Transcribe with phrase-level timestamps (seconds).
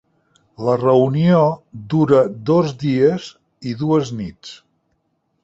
[0.67, 1.41] La reunió
[1.95, 3.29] dura dos dies
[3.73, 4.57] i dues nits.